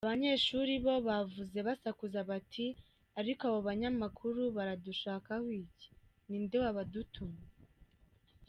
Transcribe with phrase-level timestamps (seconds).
[0.07, 2.65] Abanyeshuri bo bavuze basakuza bagira bati:
[3.19, 5.89] “Ariko aba banyamakuru baradushakaho iki
[6.27, 7.47] ni nde wabadutumye?”.